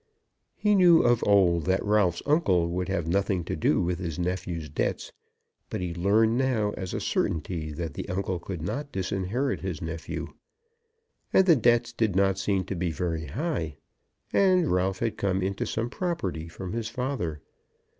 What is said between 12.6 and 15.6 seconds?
to be very high; and Ralph had come